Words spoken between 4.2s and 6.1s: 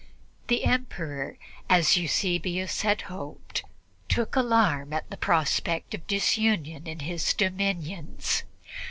alarm at the prospect of